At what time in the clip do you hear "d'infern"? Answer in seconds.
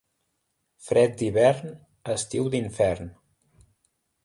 2.55-3.15